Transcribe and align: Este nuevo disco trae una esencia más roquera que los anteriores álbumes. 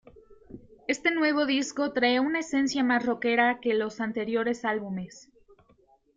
Este 0.87 1.11
nuevo 1.11 1.45
disco 1.45 1.93
trae 1.93 2.19
una 2.19 2.39
esencia 2.39 2.83
más 2.83 3.05
roquera 3.05 3.59
que 3.59 3.75
los 3.75 3.99
anteriores 4.01 4.65
álbumes. 4.65 5.29